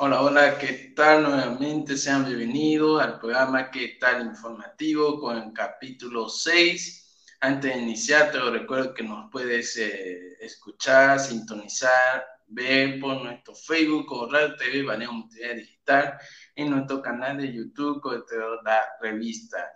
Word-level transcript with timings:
Hola, 0.00 0.22
hola, 0.22 0.58
¿qué 0.58 0.92
tal? 0.94 1.24
Nuevamente 1.24 1.96
sean 1.96 2.24
bienvenidos 2.24 3.02
al 3.02 3.18
programa 3.18 3.68
¿Qué 3.68 3.96
tal 4.00 4.26
informativo? 4.26 5.18
con 5.18 5.36
el 5.36 5.52
capítulo 5.52 6.28
6. 6.28 7.34
Antes 7.40 7.74
de 7.74 7.80
iniciar, 7.80 8.30
te 8.30 8.38
recuerdo 8.38 8.94
que 8.94 9.02
nos 9.02 9.28
puedes 9.28 9.76
eh, 9.76 10.36
escuchar, 10.38 11.18
sintonizar, 11.18 12.24
ver 12.46 13.00
por 13.00 13.20
nuestro 13.24 13.56
Facebook 13.56 14.30
Radio 14.30 14.54
TV 14.54 14.84
Baneo 14.84 15.12
Multimedia 15.12 15.54
Digital, 15.54 16.18
en 16.54 16.70
nuestro 16.70 17.02
canal 17.02 17.38
de 17.38 17.52
YouTube 17.52 18.00
con 18.00 18.24
la 18.64 18.80
revista. 19.00 19.68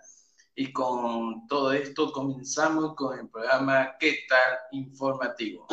Y 0.55 0.71
con 0.71 1.47
todo 1.47 1.73
esto 1.73 2.13
comenzamos 2.13 2.95
con 2.95 3.19
el 3.19 3.27
programa 3.27 3.97
¿Qué 3.99 4.19
tal 4.29 4.57
informativo? 4.71 5.67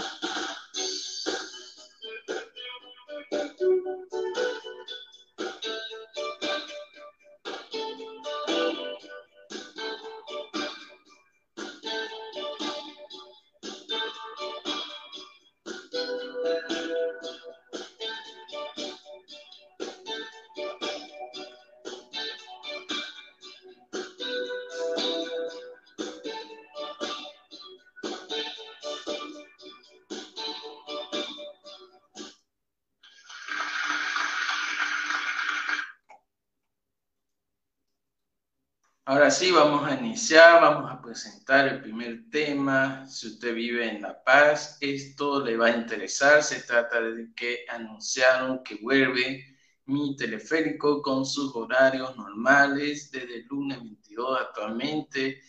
Ahora 39.11 39.29
sí, 39.29 39.51
vamos 39.51 39.91
a 39.91 39.97
iniciar, 39.97 40.63
vamos 40.63 40.89
a 40.89 41.03
presentar 41.03 41.67
el 41.67 41.81
primer 41.81 42.31
tema. 42.31 43.05
Si 43.09 43.27
usted 43.27 43.53
vive 43.57 43.89
en 43.89 44.03
La 44.03 44.23
Paz, 44.23 44.79
esto 44.81 45.45
le 45.45 45.57
va 45.57 45.67
a 45.67 45.77
interesar. 45.77 46.45
Se 46.45 46.63
trata 46.63 47.01
de 47.01 47.35
que 47.35 47.65
anunciaron 47.69 48.63
que 48.63 48.77
vuelve 48.77 49.45
mi 49.87 50.15
teleférico 50.15 51.03
con 51.03 51.27
sus 51.27 51.53
horarios 51.57 52.17
normales 52.17 53.11
desde 53.11 53.39
el 53.39 53.47
lunes 53.47 53.81
22 53.81 54.43
actualmente. 54.43 55.43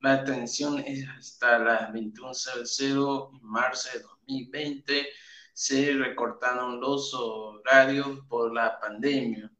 La 0.00 0.14
atención 0.14 0.80
es 0.80 1.08
hasta 1.08 1.60
las 1.60 1.92
21.00 1.92 3.30
en 3.40 3.46
marzo 3.46 3.90
de 3.96 4.02
2020. 4.02 5.06
Se 5.52 5.92
recortaron 5.92 6.80
los 6.80 7.14
horarios 7.14 8.18
por 8.28 8.52
la 8.52 8.80
pandemia. 8.80 9.52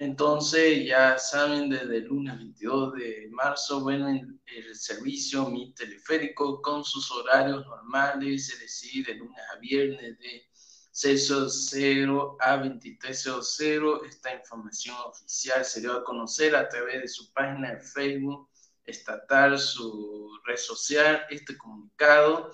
Entonces, 0.00 0.86
ya 0.86 1.18
saben, 1.18 1.68
desde 1.68 1.98
el 1.98 2.04
lunes 2.04 2.38
22 2.38 2.94
de 2.94 3.28
marzo, 3.32 3.80
bueno, 3.82 4.08
el 4.08 4.74
servicio 4.74 5.44
Mi 5.50 5.74
Teleférico 5.74 6.62
con 6.62 6.82
sus 6.82 7.10
horarios 7.10 7.66
normales, 7.66 8.46
se 8.46 8.56
decide 8.56 9.12
de 9.12 9.18
lunes 9.18 9.42
a 9.54 9.58
viernes 9.58 10.18
de 10.18 10.48
6.00 10.94 12.36
a 12.40 12.56
23.00. 12.56 14.06
Esta 14.08 14.34
información 14.34 14.96
oficial 15.04 15.66
se 15.66 15.82
dio 15.82 15.92
a 15.92 16.02
conocer 16.02 16.56
a 16.56 16.66
través 16.66 17.02
de 17.02 17.08
su 17.08 17.30
página 17.34 17.74
de 17.74 17.80
Facebook 17.82 18.48
estatal, 18.86 19.58
su 19.58 20.30
red 20.46 20.56
social, 20.56 21.26
este 21.28 21.58
comunicado 21.58 22.50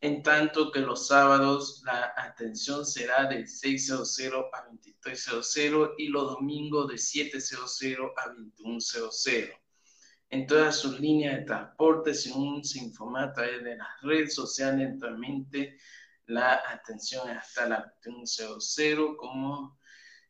en 0.00 0.22
tanto 0.22 0.70
que 0.70 0.80
los 0.80 1.08
sábados 1.08 1.82
la 1.84 2.12
atención 2.16 2.84
será 2.84 3.26
de 3.26 3.44
6.00 3.44 4.48
a 4.52 4.68
23.00 4.68 5.94
y 5.98 6.08
los 6.08 6.32
domingos 6.32 6.88
de 6.88 6.94
7.00 6.94 8.12
a 8.16 8.30
21.00. 8.30 9.58
En 10.28 10.46
todas 10.46 10.76
sus 10.76 10.98
líneas 11.00 11.36
de 11.36 11.44
transporte, 11.44 12.12
según 12.12 12.64
se 12.64 12.80
informa 12.80 13.24
a 13.24 13.32
través 13.32 13.62
de 13.62 13.76
las 13.76 13.88
redes 14.02 14.34
sociales, 14.34 14.90
actualmente 14.92 15.78
la 16.26 16.60
atención 16.68 17.28
hasta 17.30 17.68
la 17.68 17.94
21.00 18.04 19.16
como, 19.16 19.78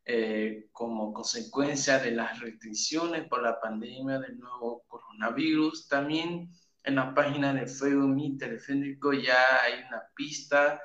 eh, 0.04 0.68
como 0.70 1.12
consecuencia 1.12 1.98
de 1.98 2.10
las 2.10 2.38
restricciones 2.40 3.26
por 3.26 3.42
la 3.42 3.58
pandemia 3.58 4.18
del 4.18 4.38
nuevo 4.38 4.84
coronavirus. 4.86 5.88
También 5.88 6.50
en 6.86 6.94
la 6.94 7.12
página 7.14 7.52
de 7.52 7.66
Facebook 7.66 8.14
Mi 8.14 8.38
Telefónico 8.38 9.12
ya 9.12 9.62
hay 9.62 9.82
una 9.88 10.02
pista 10.14 10.80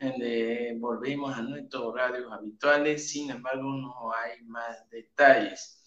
donde 0.00 0.76
volvemos 0.80 1.36
a 1.36 1.42
nuestros 1.42 1.82
horarios 1.82 2.32
habituales, 2.32 3.10
sin 3.10 3.30
embargo 3.30 3.62
no 3.62 4.12
hay 4.14 4.42
más 4.44 4.88
detalles. 4.90 5.78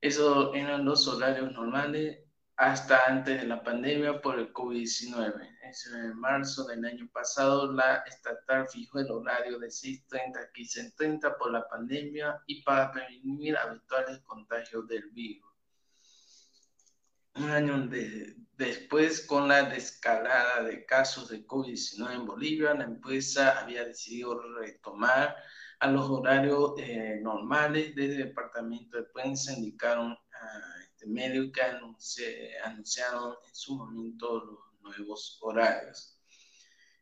Esos 0.00 0.54
eran 0.54 0.84
los 0.84 1.08
horarios 1.08 1.52
normales 1.52 2.20
hasta 2.56 3.04
antes 3.06 3.40
de 3.40 3.48
la 3.48 3.62
pandemia 3.64 4.20
por 4.22 4.38
el 4.38 4.52
COVID-19. 4.52 5.34
En 5.62 6.18
marzo 6.20 6.64
del 6.66 6.84
año 6.84 7.08
pasado, 7.12 7.72
la 7.72 7.96
estatal 8.06 8.68
fijó 8.68 9.00
el 9.00 9.10
horario 9.10 9.58
de 9.58 9.66
6.30 9.66 10.36
a 10.36 10.52
15.30 10.52 11.36
por 11.36 11.50
la 11.50 11.68
pandemia 11.68 12.40
y 12.46 12.62
para 12.62 12.92
prevenir 12.92 13.56
habituales 13.56 14.20
contagios 14.20 14.86
del 14.86 15.10
virus 15.10 15.53
un 17.36 17.50
año 17.50 17.88
después, 18.56 19.26
con 19.26 19.48
la 19.48 19.64
descalada 19.64 20.62
de 20.62 20.84
casos 20.86 21.28
de 21.28 21.46
COVID-19 21.46 22.14
en 22.14 22.26
Bolivia, 22.26 22.74
la 22.74 22.84
empresa 22.84 23.58
había 23.60 23.84
decidido 23.84 24.40
retomar 24.58 25.36
a 25.80 25.88
los 25.88 26.08
horarios 26.08 26.74
eh, 26.78 27.18
normales 27.20 27.94
desde 27.94 28.12
el 28.14 28.28
departamento 28.28 28.96
de 28.96 29.04
prensa, 29.04 29.52
indicaron 29.52 30.12
a 30.12 30.82
este 30.84 31.06
medio 31.06 31.50
que 31.52 31.62
anunciaron 31.62 33.34
en 33.46 33.54
su 33.54 33.76
momento 33.76 34.44
los 34.44 34.82
nuevos 34.82 35.38
horarios. 35.42 36.14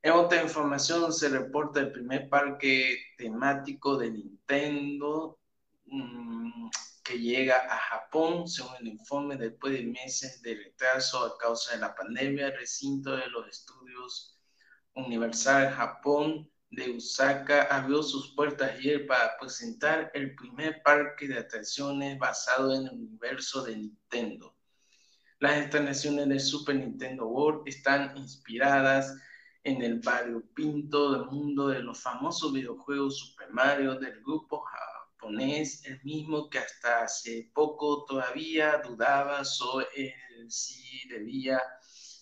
En 0.03 0.13
otra 0.13 0.43
información 0.43 1.13
se 1.13 1.29
reporta 1.29 1.79
el 1.81 1.93
primer 1.93 2.29
parque 2.29 2.97
temático 3.17 3.97
de 3.97 4.11
Nintendo. 4.11 5.39
Mm, 5.87 6.69
llega 7.19 7.57
a 7.57 7.79
Japón, 7.79 8.49
según 8.49 8.77
el 8.81 8.89
informe, 8.89 9.37
después 9.37 9.73
de 9.75 9.85
meses 9.85 10.43
de 10.43 10.55
retraso 10.55 11.25
a 11.25 11.39
causa 11.39 11.75
de 11.75 11.81
la 11.81 11.95
pandemia, 11.95 12.49
el 12.49 12.57
recinto 12.59 13.17
de 13.17 13.27
los 13.29 13.49
estudios 13.49 14.39
Universal 14.95 15.71
Japón 15.71 16.51
de 16.71 16.97
Osaka 16.97 17.65
abrió 17.65 18.03
sus 18.03 18.35
puertas 18.35 18.73
ayer 18.73 19.07
para 19.07 19.37
presentar 19.39 20.11
el 20.15 20.35
primer 20.35 20.83
parque 20.83 21.29
de 21.29 21.39
atracciones 21.39 22.19
basado 22.19 22.75
en 22.75 22.87
el 22.87 22.93
universo 22.93 23.63
de 23.63 23.77
Nintendo. 23.77 24.57
Las 25.39 25.59
instalaciones 25.59 26.29
del 26.29 26.41
Super 26.41 26.77
Nintendo 26.77 27.27
World 27.27 27.63
están 27.67 28.17
inspiradas 28.17 29.15
en 29.65 29.83
el 29.83 30.01
pinto 30.55 31.13
del 31.13 31.27
mundo 31.27 31.69
de 31.69 31.81
los 31.81 32.01
famosos 32.01 32.53
videojuegos 32.53 33.19
Super 33.19 33.51
Mario 33.51 33.97
del 33.97 34.21
grupo 34.23 34.65
el 35.29 36.01
mismo 36.03 36.51
que 36.51 36.59
hasta 36.59 37.05
hace 37.05 37.51
poco 37.55 38.05
todavía 38.05 38.79
dudaba 38.79 39.45
sobre 39.45 40.15
si 40.49 41.09
debía 41.09 41.61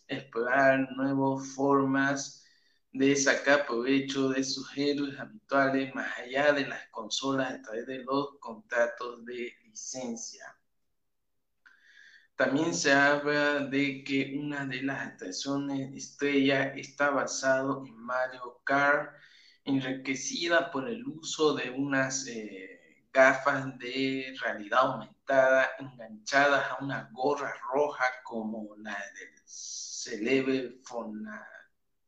explorar 0.06 0.88
nuevas 0.96 1.48
formas 1.54 2.44
de 2.92 3.16
sacar 3.16 3.66
provecho 3.66 4.28
de 4.28 4.44
sus 4.44 4.76
héroes 4.76 5.18
habituales 5.18 5.94
más 5.94 6.18
allá 6.18 6.52
de 6.52 6.66
las 6.66 6.88
consolas 6.90 7.52
a 7.52 7.62
través 7.62 7.86
de 7.86 8.04
los 8.04 8.38
contratos 8.40 9.24
de 9.24 9.54
licencia. 9.64 10.56
También 12.36 12.74
se 12.74 12.92
habla 12.92 13.60
de 13.66 14.02
que 14.04 14.38
una 14.38 14.66
de 14.66 14.82
las 14.82 15.14
atracciones 15.14 15.94
estrella 15.94 16.74
está 16.74 17.10
basado 17.10 17.84
en 17.86 17.96
Mario 17.96 18.60
Kart, 18.64 19.12
enriquecida 19.64 20.70
por 20.70 20.88
el 20.88 21.06
uso 21.06 21.54
de 21.54 21.70
unas 21.70 22.26
eh, 22.26 22.69
gafas 23.12 23.78
de 23.78 24.34
realidad 24.40 24.80
aumentada 24.80 25.70
enganchadas 25.78 26.70
a 26.70 26.84
una 26.84 27.08
gorra 27.12 27.54
roja 27.72 28.04
como 28.24 28.76
la 28.76 28.92
del 28.92 29.34
célebre 29.44 30.80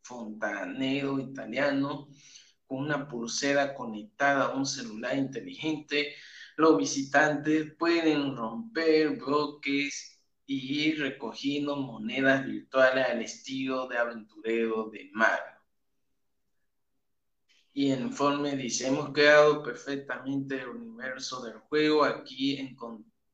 fontanero 0.02 1.18
italiano, 1.18 2.08
con 2.66 2.78
una 2.78 3.08
pulsera 3.08 3.74
conectada 3.74 4.46
a 4.46 4.56
un 4.56 4.66
celular 4.66 5.16
inteligente, 5.16 6.14
los 6.56 6.76
visitantes 6.76 7.74
pueden 7.78 8.36
romper 8.36 9.16
bloques 9.16 10.20
y 10.46 10.88
ir 10.88 11.00
recogiendo 11.00 11.76
monedas 11.76 12.46
virtuales 12.46 13.06
al 13.08 13.22
estilo 13.22 13.88
de 13.88 13.98
aventurero 13.98 14.90
de 14.90 15.10
Mario 15.12 15.61
y 17.74 17.90
en 17.90 18.02
informe 18.02 18.54
dice, 18.56 18.88
hemos 18.88 19.12
creado 19.12 19.62
perfectamente 19.62 20.60
el 20.60 20.68
universo 20.68 21.42
del 21.42 21.58
juego. 21.58 22.04
Aquí 22.04 22.76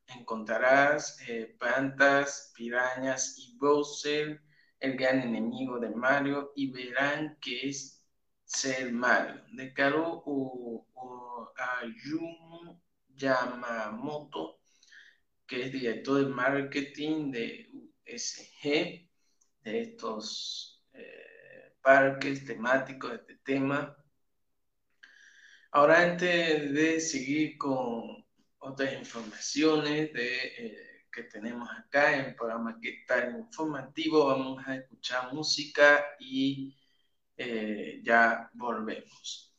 encontrarás 0.06 1.18
eh, 1.28 1.56
plantas, 1.58 2.52
pirañas 2.54 3.36
y 3.38 3.56
Bowser, 3.58 4.40
el 4.78 4.96
gran 4.96 5.22
enemigo 5.22 5.80
de 5.80 5.90
Mario, 5.90 6.52
y 6.54 6.70
verán 6.70 7.36
que 7.40 7.68
es 7.68 8.04
ser 8.44 8.92
malo. 8.92 9.42
Declaró 9.52 10.22
Ayumu 11.80 12.80
Yamamoto, 13.08 14.60
que 15.46 15.66
es 15.66 15.72
director 15.72 16.24
de 16.24 16.30
marketing 16.30 17.32
de 17.32 17.68
USG, 17.72 19.08
de 19.64 19.80
estos 19.80 20.84
eh, 20.92 21.76
parques 21.82 22.46
temáticos 22.46 23.10
de 23.10 23.16
este 23.16 23.36
tema. 23.38 23.97
Ahora, 25.70 26.00
antes 26.02 26.72
de 26.74 27.00
seguir 27.00 27.58
con 27.58 28.24
otras 28.58 28.92
informaciones 28.94 30.12
de, 30.12 30.36
eh, 30.58 31.06
que 31.12 31.24
tenemos 31.24 31.68
acá 31.70 32.14
en 32.18 32.26
el 32.26 32.34
programa 32.34 32.78
que 32.80 32.90
está 33.00 33.28
informativo, 33.30 34.26
vamos 34.26 34.62
a 34.66 34.76
escuchar 34.76 35.32
música 35.34 36.04
y 36.20 36.76
eh, 37.36 38.00
ya 38.04 38.50
volvemos. 38.54 39.54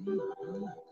Mm-hmm. 0.06 0.87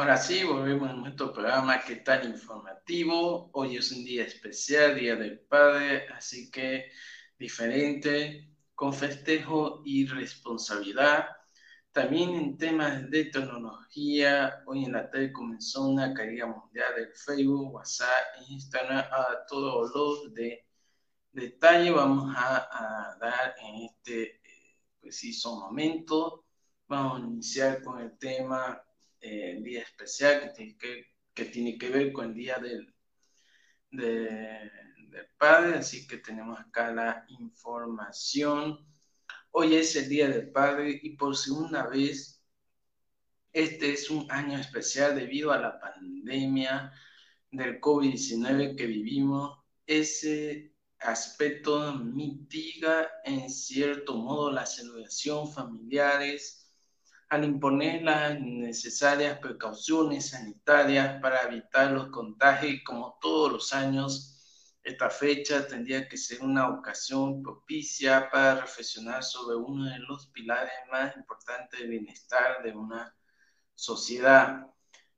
Ahora 0.00 0.16
sí, 0.16 0.42
volvemos 0.44 0.88
a 0.88 0.94
nuestro 0.94 1.30
programa 1.30 1.78
que 1.84 1.96
tan 1.96 2.24
informativo. 2.26 3.50
Hoy 3.52 3.76
es 3.76 3.92
un 3.92 4.02
día 4.02 4.24
especial, 4.24 4.98
Día 4.98 5.14
del 5.14 5.40
Padre, 5.40 6.08
así 6.08 6.50
que 6.50 6.90
diferente, 7.38 8.48
con 8.74 8.94
festejo 8.94 9.82
y 9.84 10.06
responsabilidad. 10.06 11.26
También 11.92 12.30
en 12.30 12.56
temas 12.56 13.10
de 13.10 13.26
tecnología, 13.26 14.62
hoy 14.64 14.86
en 14.86 14.92
la 14.92 15.10
tarde 15.10 15.34
comenzó 15.34 15.86
una 15.88 16.14
caída 16.14 16.46
mundial 16.46 16.94
de 16.96 17.12
Facebook, 17.12 17.74
WhatsApp, 17.74 18.40
Instagram, 18.48 19.04
a 19.12 19.44
todos 19.46 19.94
los 19.94 20.32
de 20.32 20.66
detalle 21.32 21.90
vamos 21.90 22.34
a, 22.38 23.18
dar 23.20 23.54
en 23.58 23.82
este 23.82 24.22
eh, 24.22 24.78
preciso 24.98 25.60
momento. 25.60 26.46
Vamos 26.88 27.20
a 27.20 27.26
iniciar 27.26 27.82
con 27.82 28.00
el 28.00 28.16
tema 28.16 28.82
eh, 29.20 29.58
día 29.60 29.82
especial 29.82 30.40
que 30.40 30.48
tiene 30.48 30.76
que, 30.76 31.06
que, 31.34 31.44
tiene 31.46 31.78
que 31.78 31.88
ver 31.90 32.12
con 32.12 32.26
el 32.26 32.34
Día 32.34 32.58
del, 32.58 32.94
del 33.90 35.26
Padre, 35.36 35.78
así 35.78 36.06
que 36.06 36.18
tenemos 36.18 36.58
acá 36.58 36.92
la 36.92 37.24
información. 37.28 38.86
Hoy 39.50 39.74
es 39.74 39.96
el 39.96 40.08
Día 40.08 40.28
del 40.28 40.50
Padre 40.50 41.00
y 41.02 41.16
por 41.16 41.36
segunda 41.36 41.86
vez 41.86 42.40
este 43.52 43.92
es 43.92 44.10
un 44.10 44.30
año 44.30 44.58
especial 44.58 45.16
debido 45.16 45.50
a 45.50 45.58
la 45.58 45.80
pandemia 45.80 46.92
del 47.50 47.80
COVID-19 47.80 48.76
que 48.76 48.86
vivimos. 48.86 49.58
Ese 49.86 50.72
aspecto 51.00 51.94
mitiga 51.94 53.10
en 53.24 53.50
cierto 53.50 54.14
modo 54.14 54.52
la 54.52 54.66
celebración 54.66 55.52
familiares 55.52 56.69
al 57.30 57.44
imponer 57.44 58.02
las 58.02 58.40
necesarias 58.40 59.38
precauciones 59.38 60.30
sanitarias 60.30 61.20
para 61.22 61.42
evitar 61.42 61.92
los 61.92 62.08
contagios, 62.08 62.82
como 62.84 63.18
todos 63.20 63.52
los 63.52 63.72
años, 63.72 64.76
esta 64.82 65.10
fecha 65.10 65.66
tendría 65.66 66.08
que 66.08 66.16
ser 66.16 66.42
una 66.42 66.68
ocasión 66.68 67.40
propicia 67.42 68.28
para 68.30 68.62
reflexionar 68.62 69.22
sobre 69.22 69.56
uno 69.56 69.84
de 69.84 69.98
los 70.00 70.26
pilares 70.28 70.72
más 70.90 71.16
importantes 71.16 71.78
del 71.78 71.90
bienestar 71.90 72.62
de 72.64 72.72
una 72.72 73.14
sociedad. 73.74 74.66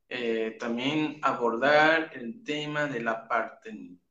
Eh, 0.08 0.56
también 0.60 1.18
abordar 1.22 2.10
el 2.12 2.44
tema 2.44 2.86
de 2.86 3.00
la 3.00 3.26
paternidad 3.26 4.01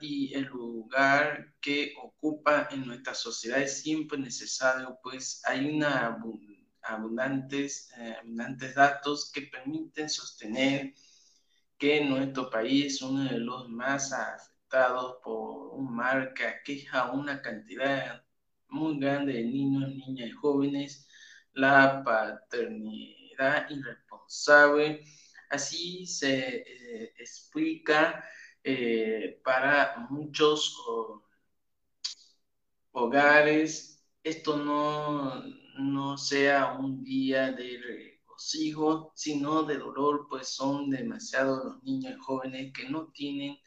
y 0.00 0.34
el 0.34 0.44
lugar 0.44 1.54
que 1.60 1.94
ocupa 2.02 2.68
en 2.70 2.86
nuestra 2.86 3.14
sociedad 3.14 3.60
es 3.60 3.82
siempre 3.82 4.18
necesario, 4.18 4.98
pues 5.02 5.42
hay 5.44 5.66
una 5.66 6.18
abundantes, 6.82 7.90
eh, 7.98 8.16
abundantes 8.20 8.74
datos 8.74 9.30
que 9.32 9.42
permiten 9.42 10.08
sostener 10.08 10.92
que 11.78 12.04
nuestro 12.04 12.50
país 12.50 12.94
es 12.94 13.02
uno 13.02 13.24
de 13.24 13.38
los 13.38 13.68
más 13.68 14.12
afectados 14.12 15.16
por 15.22 15.74
un 15.74 15.94
mal 15.94 16.32
que 16.34 16.46
aqueja 16.46 17.12
una 17.12 17.40
cantidad 17.40 18.22
muy 18.68 18.98
grande 18.98 19.34
de 19.34 19.44
niños, 19.44 19.88
niñas 19.90 20.28
y 20.28 20.32
jóvenes, 20.32 21.06
la 21.52 22.02
paternidad 22.04 23.68
irresponsable. 23.70 25.04
Así 25.50 26.06
se 26.06 26.56
eh, 26.58 27.14
explica 27.18 28.24
eh, 28.64 29.40
para 29.44 30.06
muchos 30.10 30.76
hogares. 32.92 34.04
Esto 34.22 34.56
no, 34.56 35.42
no 35.78 36.16
sea 36.18 36.74
un 36.78 37.02
día 37.04 37.52
de 37.52 37.78
regocijo, 37.78 39.12
sino 39.14 39.64
de 39.64 39.78
dolor, 39.78 40.26
pues 40.28 40.48
son 40.48 40.90
demasiados 40.90 41.64
los 41.64 41.82
niños 41.82 42.14
y 42.16 42.20
jóvenes 42.20 42.72
que 42.72 42.88
no 42.88 43.08
tienen 43.12 43.58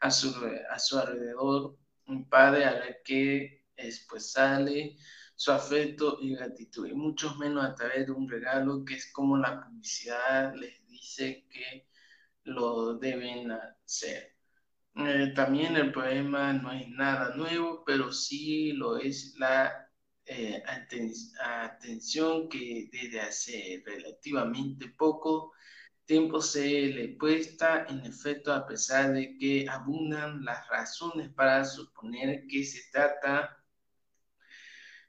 a 0.00 0.10
su, 0.10 0.34
a 0.70 0.78
su 0.78 0.98
alrededor 0.98 1.76
un 2.06 2.28
padre 2.28 2.64
a 2.66 3.02
que 3.04 3.64
expresarle 3.76 4.96
su 5.36 5.50
afecto 5.52 6.18
y 6.20 6.34
gratitud, 6.36 6.86
y 6.86 6.94
mucho 6.94 7.34
menos 7.36 7.64
a 7.64 7.74
través 7.74 8.06
de 8.06 8.12
un 8.12 8.28
regalo 8.28 8.84
que 8.84 8.94
es 8.94 9.12
como 9.12 9.36
la 9.36 9.64
publicidad 9.64 10.54
les 10.54 10.86
dice 10.86 11.46
que 11.50 11.88
lo 12.44 12.94
deben 12.98 13.50
hacer. 13.52 14.33
Eh, 14.96 15.32
también 15.34 15.76
el 15.76 15.92
poema 15.92 16.52
no 16.52 16.72
es 16.72 16.88
nada 16.88 17.34
nuevo, 17.34 17.82
pero 17.84 18.12
sí 18.12 18.72
lo 18.72 18.96
es 18.98 19.34
la 19.38 19.90
eh, 20.26 20.62
atención 21.42 22.48
que 22.48 22.88
desde 22.92 23.20
hace 23.20 23.82
relativamente 23.84 24.88
poco 24.90 25.52
tiempo 26.06 26.40
se 26.40 26.86
le 26.88 27.08
puesta 27.16 27.86
en 27.88 28.00
efecto 28.06 28.52
a 28.52 28.66
pesar 28.66 29.12
de 29.14 29.36
que 29.38 29.66
abundan 29.68 30.44
las 30.44 30.68
razones 30.68 31.30
para 31.34 31.64
suponer 31.64 32.46
que 32.46 32.64
se 32.64 32.82
trata 32.92 33.58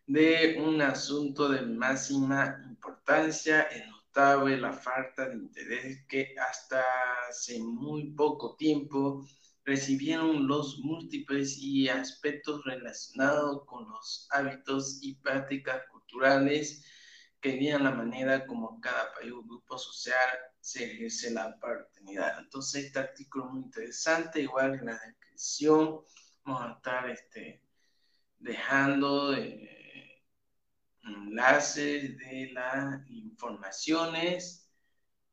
de 0.08 0.58
un 0.60 0.82
asunto 0.82 1.50
de 1.50 1.62
máxima 1.62 2.58
importancia, 2.70 3.64
es 3.64 3.86
notable 3.88 4.58
la 4.58 4.74
falta 4.74 5.30
de 5.30 5.36
interés 5.36 6.06
que 6.08 6.36
hasta 6.40 6.84
hace 7.30 7.60
muy 7.60 8.12
poco 8.14 8.56
tiempo 8.56 9.26
recibieron 9.66 10.48
los 10.48 10.80
múltiples 10.80 11.58
y 11.58 11.90
aspectos 11.90 12.64
relacionados 12.66 13.66
con 13.66 13.90
los 13.90 14.28
hábitos 14.32 15.00
y 15.02 15.16
prácticas 15.16 15.82
culturales 15.92 16.86
que 17.42 17.54
guían 17.54 17.84
la 17.84 17.92
manera 17.92 18.46
como 18.46 18.80
cada 18.80 19.14
país 19.14 19.32
o 19.32 19.44
grupo 19.44 19.78
social 19.78 20.30
se 20.60 20.86
ejerce 20.86 21.32
la 21.32 21.60
paternidad. 21.60 22.40
Entonces, 22.40 22.86
este 22.86 23.00
artículo 23.00 23.46
es 23.46 23.52
muy 23.52 23.62
interesante, 23.64 24.42
igual 24.42 24.76
en 24.76 24.86
la 24.86 25.00
descripción 25.00 26.02
vamos 26.44 26.62
a 26.62 26.74
estar 26.74 27.10
este, 27.10 27.62
dejando 28.40 29.36
eh, 29.36 30.24
enlaces 31.04 32.18
de 32.18 32.50
las 32.54 33.08
informaciones 33.10 34.72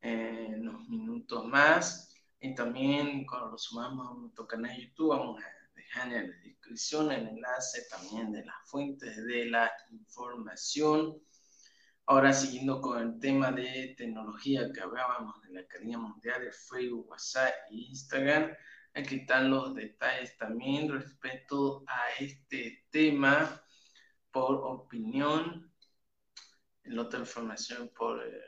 en 0.00 0.68
unos 0.68 0.88
minutos 0.88 1.46
más. 1.46 2.11
Y 2.44 2.56
también 2.56 3.24
cuando 3.24 3.52
lo 3.52 3.56
sumamos 3.56 4.10
a 4.10 4.14
nuestro 4.20 4.48
canal 4.48 4.74
de 4.74 4.88
YouTube, 4.88 5.10
vamos 5.10 5.40
a 5.40 5.46
dejar 5.76 6.12
en 6.12 6.28
la 6.28 6.36
descripción 6.42 7.12
el 7.12 7.28
enlace 7.28 7.82
también 7.88 8.32
de 8.32 8.44
las 8.44 8.56
fuentes 8.64 9.24
de 9.24 9.46
la 9.46 9.70
información. 9.92 11.22
Ahora 12.04 12.32
siguiendo 12.32 12.80
con 12.80 13.00
el 13.00 13.20
tema 13.20 13.52
de 13.52 13.94
tecnología 13.96 14.72
que 14.74 14.80
hablábamos 14.80 15.40
de 15.42 15.52
la 15.52 15.60
Academia 15.60 15.98
Mundial 15.98 16.42
de 16.42 16.50
Facebook, 16.50 17.08
WhatsApp 17.10 17.54
e 17.70 17.74
Instagram, 17.76 18.52
aquí 18.94 19.20
están 19.20 19.48
los 19.48 19.72
detalles 19.76 20.36
también 20.36 20.90
respecto 20.90 21.84
a 21.86 22.08
este 22.18 22.86
tema 22.90 23.62
por 24.32 24.56
opinión, 24.64 25.72
en 26.82 26.98
otra 26.98 27.20
información 27.20 27.88
por, 27.96 28.20
eh, 28.20 28.42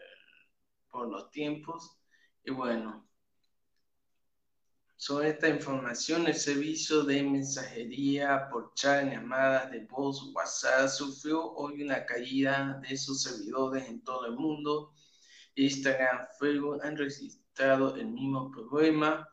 por 0.90 1.08
los 1.08 1.30
tiempos. 1.30 1.96
Y 2.42 2.50
bueno, 2.50 3.08
sobre 5.04 5.28
esta 5.28 5.50
información, 5.50 6.26
el 6.26 6.34
servicio 6.34 7.04
de 7.04 7.22
mensajería 7.22 8.48
por 8.50 8.72
chat, 8.72 9.04
llamadas 9.04 9.70
de 9.70 9.80
voz, 9.80 10.32
WhatsApp, 10.34 10.88
sufrió 10.88 11.52
hoy 11.56 11.82
una 11.82 12.06
caída 12.06 12.80
de 12.88 12.96
sus 12.96 13.22
servidores 13.22 13.86
en 13.86 14.02
todo 14.02 14.24
el 14.24 14.32
mundo. 14.32 14.94
Instagram, 15.56 16.26
Facebook 16.40 16.80
han 16.82 16.96
registrado 16.96 17.94
el 17.96 18.06
mismo 18.06 18.50
problema. 18.50 19.28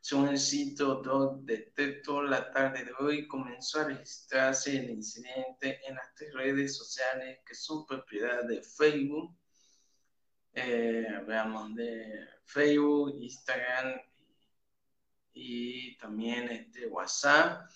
Según 0.00 0.30
el 0.30 0.40
sitio 0.40 1.00
Detector, 1.44 2.28
la 2.28 2.50
tarde 2.50 2.86
de 2.86 2.92
hoy 2.98 3.28
comenzó 3.28 3.82
a 3.82 3.84
registrarse 3.84 4.76
el 4.76 4.90
incidente 4.90 5.78
en 5.86 5.94
las 5.94 6.12
tres 6.16 6.34
redes 6.34 6.76
sociales 6.76 7.38
que 7.46 7.54
son 7.54 7.86
propiedad 7.86 8.42
de 8.42 8.60
Facebook. 8.60 9.38
Eh, 10.52 11.06
veamos, 11.28 11.76
de 11.76 12.26
Facebook, 12.44 13.14
Instagram 13.20 14.00
y 15.36 15.96
también 15.98 16.48
este 16.48 16.86
WhatsApp. 16.86 17.68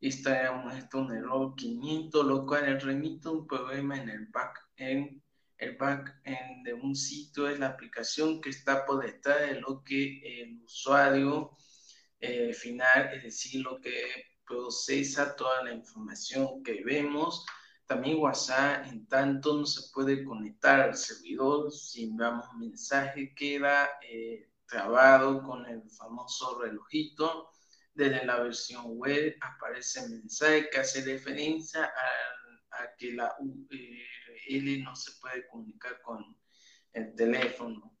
Instagram 0.00 0.64
muestra 0.64 1.00
un 1.00 1.12
error 1.12 1.54
500, 1.56 2.26
lo 2.26 2.46
cual 2.46 2.80
remite 2.80 3.28
un 3.28 3.46
problema 3.46 3.98
en 4.00 4.10
el 4.10 4.26
backend. 4.26 5.22
El 5.56 5.76
backend 5.76 6.64
de 6.64 6.74
un 6.74 6.94
sitio 6.94 7.48
es 7.48 7.58
la 7.58 7.68
aplicación 7.68 8.40
que 8.40 8.50
está 8.50 8.84
por 8.84 9.02
detrás 9.04 9.40
de 9.40 9.60
lo 9.60 9.82
que 9.82 10.42
el 10.42 10.62
usuario 10.62 11.56
eh, 12.18 12.52
final, 12.52 13.14
es 13.14 13.22
decir, 13.22 13.62
lo 13.62 13.80
que 13.80 13.92
procesa 14.46 15.34
toda 15.36 15.64
la 15.64 15.72
información 15.72 16.62
que 16.62 16.82
vemos. 16.84 17.46
También 17.86 18.18
WhatsApp, 18.18 18.86
en 18.86 19.06
tanto, 19.06 19.56
no 19.56 19.64
se 19.66 19.90
puede 19.92 20.22
conectar 20.22 20.80
al 20.80 20.96
servidor 20.96 21.72
si 21.72 22.04
enviamos 22.04 22.46
un 22.52 22.60
mensaje, 22.60 23.34
queda 23.34 23.88
eh, 24.02 24.49
trabado 24.70 25.42
con 25.42 25.66
el 25.66 25.82
famoso 25.90 26.60
relojito. 26.60 27.50
Desde 27.92 28.24
la 28.24 28.40
versión 28.40 28.96
web 28.98 29.36
aparece 29.40 30.00
el 30.00 30.10
mensaje 30.10 30.70
que 30.70 30.78
hace 30.78 31.04
referencia 31.04 31.84
a, 31.84 32.96
que 32.96 33.12
la 33.12 33.34
URL 33.40 34.82
no 34.82 34.94
se 34.94 35.12
puede 35.20 35.46
comunicar 35.48 36.00
con 36.00 36.24
el 36.92 37.14
teléfono. 37.14 37.94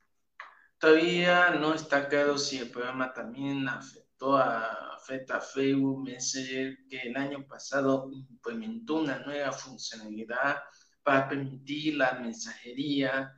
Todavía 0.78 1.50
no 1.50 1.74
está 1.74 2.08
claro 2.08 2.38
si 2.38 2.58
el 2.58 2.70
programa 2.70 3.12
también 3.12 3.68
afectó 3.68 4.36
a, 4.36 4.94
afecta 4.94 5.36
a 5.36 5.40
Facebook 5.40 6.02
Messenger, 6.04 6.78
que 6.88 7.00
el 7.00 7.16
año 7.16 7.46
pasado 7.46 8.08
implementó 8.10 8.94
una 8.96 9.18
nueva 9.18 9.52
funcionalidad 9.52 10.62
para 11.02 11.28
permitir 11.28 11.96
la 11.96 12.12
mensajería 12.14 13.34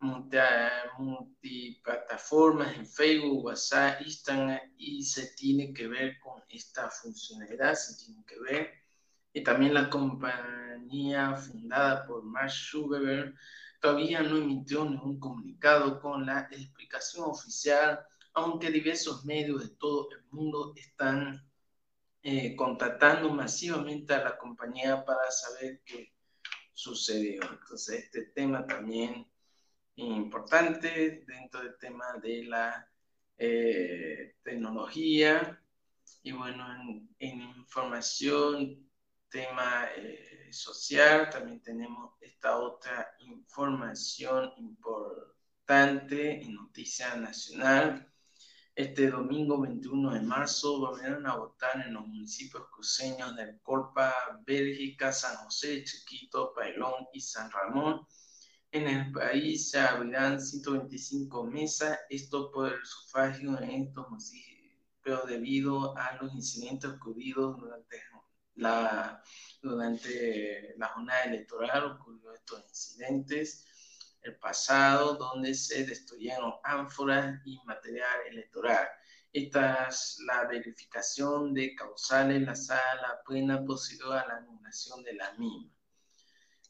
multiplataformas 0.00 2.76
en 2.76 2.86
Facebook, 2.86 3.46
WhatsApp, 3.46 4.00
Instagram 4.02 4.60
y 4.76 5.02
se 5.02 5.34
tiene 5.34 5.72
que 5.72 5.88
ver 5.88 6.18
con 6.20 6.42
esta 6.48 6.88
funcionalidad, 6.90 7.74
se 7.74 8.04
tiene 8.04 8.24
que 8.24 8.38
ver. 8.40 8.72
Y 9.32 9.42
también 9.42 9.74
la 9.74 9.90
compañía 9.90 11.36
fundada 11.36 12.06
por 12.06 12.22
Mark 12.24 12.50
Zuckerberg 12.50 13.34
todavía 13.80 14.22
no 14.22 14.38
emitió 14.38 14.84
ningún 14.84 15.20
comunicado 15.20 16.00
con 16.00 16.26
la 16.26 16.48
explicación 16.50 17.24
oficial, 17.26 18.00
aunque 18.34 18.70
diversos 18.70 19.24
medios 19.24 19.68
de 19.68 19.74
todo 19.76 20.08
el 20.12 20.24
mundo 20.30 20.72
están 20.76 21.44
eh, 22.22 22.56
contratando 22.56 23.30
masivamente 23.30 24.14
a 24.14 24.24
la 24.24 24.38
compañía 24.38 25.04
para 25.04 25.30
saber 25.30 25.82
qué 25.84 26.12
sucedió. 26.72 27.42
Entonces, 27.42 28.04
este 28.04 28.26
tema 28.26 28.66
también 28.66 29.26
importante 30.06 31.24
dentro 31.26 31.62
del 31.62 31.76
tema 31.78 32.14
de 32.22 32.44
la 32.44 32.88
eh, 33.36 34.36
tecnología 34.42 35.60
y 36.22 36.32
bueno, 36.32 36.64
en, 37.18 37.40
información, 37.40 38.88
tema 39.28 39.86
eh, 39.96 40.48
social, 40.52 41.28
también 41.30 41.60
tenemos 41.62 42.14
esta 42.20 42.58
otra 42.58 43.14
información 43.20 44.52
importante 44.56 46.42
en 46.42 46.54
Noticia 46.54 47.14
Nacional. 47.16 48.10
Este 48.74 49.10
domingo 49.10 49.60
21 49.60 50.14
de 50.14 50.20
marzo 50.20 50.80
van 50.80 51.26
a 51.26 51.36
votar 51.36 51.84
en 51.84 51.94
los 51.94 52.06
municipios 52.06 52.64
cruceños 52.70 53.34
del 53.36 53.60
Corpa, 53.60 54.14
Bélgica, 54.46 55.12
San 55.12 55.36
José, 55.36 55.82
Chiquito, 55.82 56.52
Pailón 56.54 57.06
y 57.12 57.20
San 57.20 57.50
Ramón 57.50 58.06
en 58.72 58.86
el 58.86 59.12
país 59.12 59.70
se 59.70 59.80
abrirán 59.80 60.40
125 60.40 61.44
mesas, 61.44 61.98
esto 62.10 62.50
por 62.50 62.72
el 62.72 62.84
sufragio 62.84 63.58
en 63.60 63.86
estos 63.86 64.08
municipios 64.10 65.26
debido 65.26 65.96
a 65.96 66.16
los 66.20 66.34
incidentes 66.34 66.90
ocurridos 66.90 67.58
durante 67.58 68.02
la, 68.56 69.22
durante 69.62 70.74
la 70.76 70.88
jornada 70.88 71.24
electoral, 71.24 71.92
ocurrió 71.92 72.34
estos 72.34 72.62
incidentes 72.68 73.64
el 74.22 74.36
pasado, 74.36 75.14
donde 75.14 75.54
se 75.54 75.86
destruyeron 75.86 76.54
ánforas 76.64 77.40
y 77.44 77.58
material 77.64 78.18
electoral. 78.30 78.86
Es 79.32 80.18
la 80.26 80.44
verificación 80.46 81.54
de 81.54 81.74
causales, 81.74 82.42
la 82.42 82.54
sala 82.54 83.20
plena 83.24 83.64
posibilidad 83.64 84.18
a 84.18 84.26
la 84.26 84.36
anulación 84.38 85.02
de 85.04 85.14
la 85.14 85.32
misma. 85.34 85.77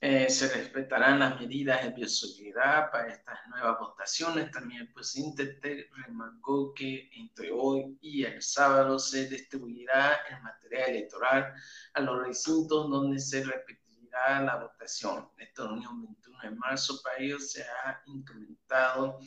Eh, 0.01 0.31
se 0.31 0.49
respetarán 0.49 1.19
las 1.19 1.41
medidas 1.41 1.83
de 1.83 1.91
bioseguridad 1.91 2.89
para 2.93 3.09
estas 3.09 3.37
nuevas 3.49 3.81
votaciones. 3.81 4.49
También 4.53 4.83
el 4.83 4.93
presidente 4.93 5.89
remarcó 5.91 6.73
que 6.73 7.11
entre 7.15 7.51
hoy 7.51 7.99
y 8.01 8.23
el 8.23 8.41
sábado 8.41 9.01
se 9.01 9.29
distribuirá 9.29 10.15
el 10.31 10.41
material 10.43 10.91
electoral 10.91 11.53
a 11.95 12.01
los 12.01 12.25
recintos 12.25 12.89
donde 12.89 13.19
se 13.19 13.43
repetirá 13.43 14.41
la 14.41 14.57
votación. 14.57 15.31
Esta 15.37 15.65
reunión 15.65 16.01
21 16.03 16.43
de 16.43 16.51
marzo 16.53 17.01
para 17.03 17.19
ello 17.19 17.41
se 17.41 17.63
ha 17.63 18.01
incrementado 18.07 19.19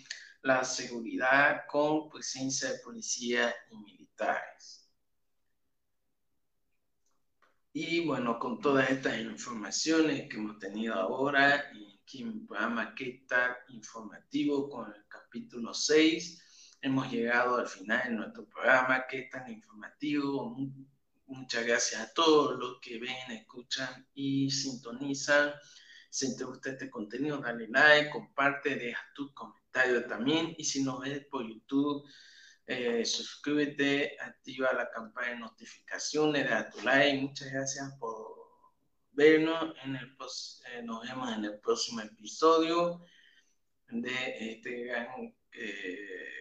la 0.41 0.63
seguridad 0.63 1.63
con 1.67 2.09
presencia 2.09 2.71
de 2.71 2.79
policía 2.79 3.53
y 3.69 3.77
militares. 3.77 4.80
Y 7.73 8.05
bueno, 8.05 8.37
con 8.37 8.59
todas 8.59 8.89
estas 8.89 9.17
informaciones 9.17 10.27
que 10.27 10.35
hemos 10.35 10.59
tenido 10.59 10.93
ahora, 10.93 11.71
y 11.73 11.97
aquí 12.03 12.21
en 12.21 12.33
mi 12.33 12.39
programa 12.45 12.93
¿Qué 12.93 13.23
tal 13.25 13.55
informativo 13.69 14.69
con 14.69 14.93
el 14.93 15.05
capítulo 15.07 15.73
6, 15.73 16.77
hemos 16.81 17.09
llegado 17.09 17.55
al 17.55 17.67
final 17.67 18.03
de 18.03 18.09
nuestro 18.09 18.45
programa 18.45 19.05
¿Qué 19.09 19.29
tal 19.31 19.49
informativo? 19.49 20.53
Muchas 21.27 21.65
gracias 21.65 22.01
a 22.01 22.13
todos 22.13 22.59
los 22.59 22.81
que 22.81 22.99
ven, 22.99 23.31
escuchan 23.31 24.05
y 24.13 24.51
sintonizan. 24.51 25.53
Si 26.09 26.35
te 26.35 26.43
gusta 26.43 26.71
este 26.71 26.89
contenido, 26.89 27.37
dale 27.37 27.69
like, 27.69 28.09
comparte, 28.09 28.75
deja 28.75 29.01
tu 29.15 29.33
comentario 29.33 30.05
también. 30.07 30.53
Y 30.57 30.65
si 30.65 30.83
nos 30.83 30.99
ves 30.99 31.25
por 31.27 31.47
YouTube, 31.47 32.05
eh, 32.71 33.05
suscríbete, 33.05 34.17
activa 34.19 34.71
la 34.73 34.89
campana 34.89 35.29
de 35.29 35.39
notificaciones, 35.39 36.49
da 36.49 36.69
tu 36.69 36.81
like. 36.81 37.21
Muchas 37.21 37.51
gracias 37.51 37.93
por 37.99 38.31
vernos. 39.11 39.75
En 39.83 39.95
el, 39.95 40.05
eh, 40.07 40.81
nos 40.83 41.07
vemos 41.07 41.31
en 41.33 41.45
el 41.45 41.59
próximo 41.59 42.01
episodio 42.01 43.05
de 43.89 44.53
este 44.53 44.85
gran 44.85 45.35
eh, 45.51 46.31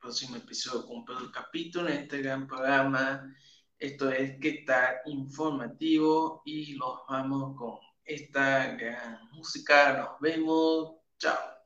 próximo 0.00 0.36
episodio 0.36 0.86
con 0.86 1.22
el 1.22 1.30
capítulo 1.30 1.88
en 1.88 1.98
este 1.98 2.22
gran 2.22 2.46
programa. 2.46 3.34
Esto 3.78 4.10
es 4.10 4.38
que 4.40 4.48
está 4.48 5.02
informativo 5.06 6.42
y 6.44 6.74
los 6.74 7.00
vamos 7.08 7.56
con 7.56 7.78
esta 8.04 8.74
gran 8.74 9.28
música. 9.30 9.96
Nos 9.98 10.20
vemos. 10.20 10.96
Chao. 11.18 11.58